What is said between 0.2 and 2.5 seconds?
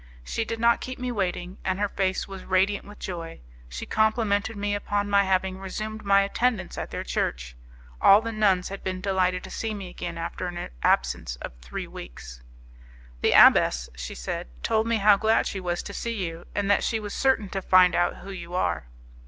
She did not keep me waiting, and her face was